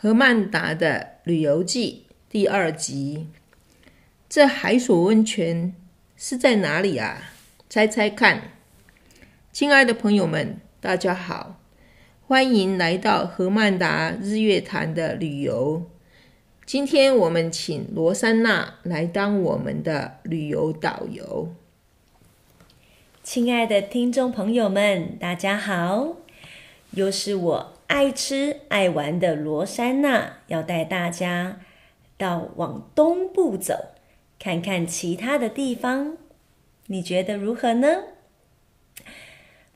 [0.00, 3.26] 何曼达的旅游记第二集。
[4.28, 5.74] 这海索温泉
[6.16, 7.32] 是在哪里啊？
[7.68, 8.52] 猜猜看。
[9.50, 11.58] 亲爱的朋友们，大家好，
[12.28, 15.82] 欢迎来到何曼达日月潭的旅游。
[16.64, 21.52] 今天我们请罗珊娜来当我们的旅游导游。
[23.24, 26.18] 亲爱的听众朋友们，大家好，
[26.92, 27.77] 又是我。
[27.88, 31.60] 爱吃爱玩的罗珊娜要带大家
[32.16, 33.94] 到往东部走，
[34.38, 36.16] 看看其他的地方，
[36.86, 38.04] 你觉得如何呢？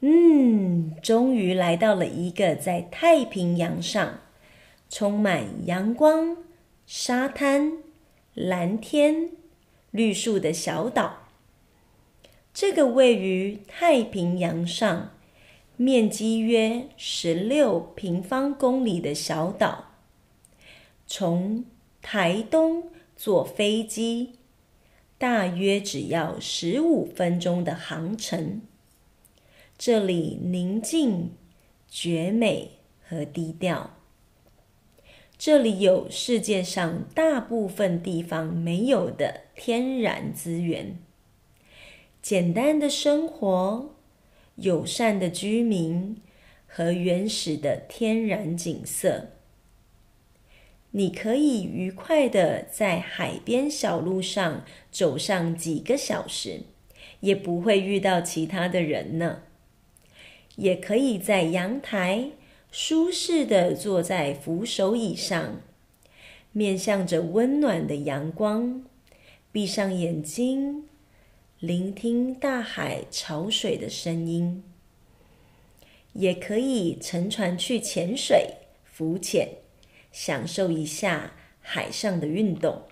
[0.00, 4.20] 嗯，终于来到了一个在太平洋上
[4.88, 6.36] 充满阳光、
[6.86, 7.78] 沙滩、
[8.34, 9.30] 蓝天、
[9.90, 11.28] 绿树的小岛。
[12.52, 15.12] 这个位于太平洋上。
[15.82, 19.92] 面积约十六平方公里的小岛，
[21.06, 21.64] 从
[22.02, 24.34] 台东坐飞机，
[25.16, 28.60] 大约只要十五分钟的航程。
[29.78, 31.30] 这里宁静、
[31.88, 33.96] 绝美和低调。
[35.38, 40.98] 这里有世界上大部分地方没有的天然资源，
[42.20, 43.94] 简单的生活。
[44.60, 46.20] 友善的居民
[46.66, 49.30] 和原始的天然景色，
[50.90, 56.60] 你可以愉快的在海边小路上走上几个小时，
[57.20, 59.42] 也不会遇到其他的人呢。
[60.56, 62.32] 也可以在阳台
[62.70, 65.62] 舒适的坐在扶手椅上，
[66.52, 68.84] 面向着温暖的阳光，
[69.50, 70.89] 闭上眼睛。
[71.60, 74.64] 聆听大海潮水的声音，
[76.14, 79.58] 也可以乘船去潜水、浮潜，
[80.10, 82.84] 享受一下海上的运动。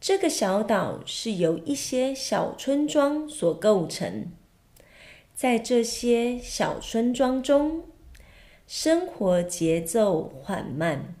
[0.00, 4.32] 这个小岛是由一些小村庄所构成，
[5.34, 7.84] 在这些小村庄中，
[8.66, 11.14] 生活节奏缓慢。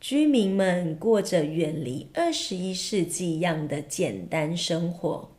[0.00, 5.30] 居民们过着远离二十一世纪一样的简单生活。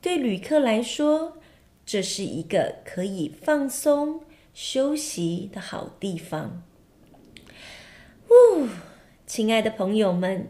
[0.00, 1.38] 对旅客来说，
[1.84, 4.20] 这是一个可以放松
[4.54, 6.62] 休息的好地方。
[8.28, 8.68] 呜，
[9.26, 10.48] 亲爱的朋友们，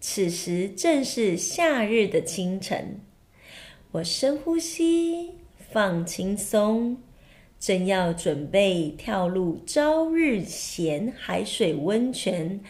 [0.00, 3.00] 此时正是夏日的清晨。
[3.92, 6.98] 我深呼吸，放轻松。
[7.60, 12.60] 正要准备跳入朝日咸海水温泉，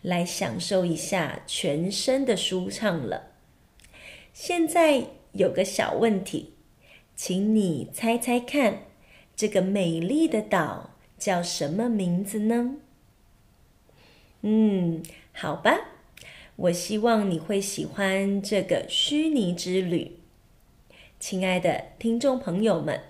[0.00, 3.32] 来享受一下全身的舒畅了。
[4.32, 6.54] 现在有个小问题，
[7.14, 8.84] 请你猜猜看，
[9.36, 12.76] 这个美丽的岛叫什么名字呢？
[14.40, 15.78] 嗯，好吧，
[16.56, 20.12] 我希望你会喜欢这个虚拟之旅。
[21.20, 23.02] 亲爱的听众朋友们。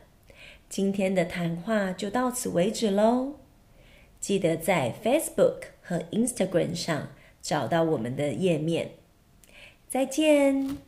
[0.69, 3.37] 今天的谈话就到此为止喽。
[4.21, 7.09] 记得在 Facebook 和 Instagram 上
[7.41, 8.93] 找到我们的页面。
[9.89, 10.88] 再见。